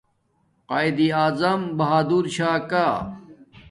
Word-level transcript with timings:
قایداعظم 0.69 1.61
بہادر 1.77 2.23
چھا 2.35 2.51
کا 2.69 2.87